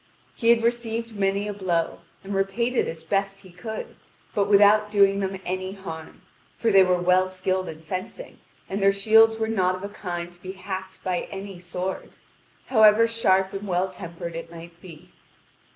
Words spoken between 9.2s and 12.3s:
were not of a kind to be hacked by any sword,